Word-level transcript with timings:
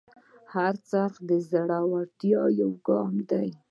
هر 0.53 0.73
خرڅ 0.89 0.89
د 1.27 1.29
زړورتیا 1.49 2.41
یو 2.59 2.71
ګام 2.87 3.15
دی. 3.29 3.47